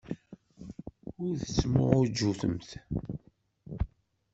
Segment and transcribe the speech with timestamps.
[1.25, 2.57] Ur tettemɛujjutem.